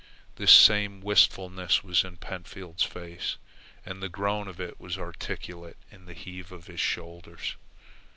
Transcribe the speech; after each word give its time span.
This 0.37 0.51
same 0.51 0.99
wistfulness 1.01 1.83
was 1.83 2.03
in 2.03 2.17
Pentfield's 2.17 2.81
face, 2.81 3.37
and 3.85 4.01
the 4.01 4.09
groan 4.09 4.47
of 4.47 4.59
it 4.59 4.79
was 4.79 4.97
articulate 4.97 5.77
in 5.91 6.07
the 6.07 6.15
heave 6.15 6.51
of 6.51 6.65
his 6.65 6.79
shoulders. 6.79 7.55